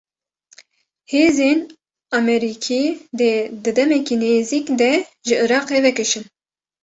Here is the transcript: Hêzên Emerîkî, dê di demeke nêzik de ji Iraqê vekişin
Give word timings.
Hêzên 1.11 1.59
Emerîkî, 2.17 2.81
dê 3.19 3.33
di 3.63 3.71
demeke 3.77 4.15
nêzik 4.21 4.65
de 4.79 4.91
ji 5.27 5.35
Iraqê 5.43 5.77
vekişin 5.85 6.25